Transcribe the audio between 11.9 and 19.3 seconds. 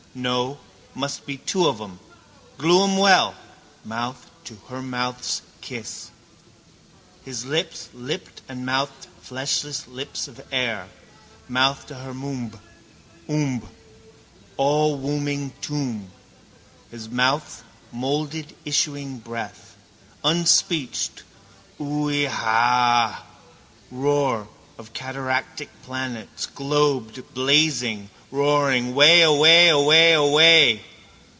her moomb. Oomb, allwombing tomb. His mouth moulded issuing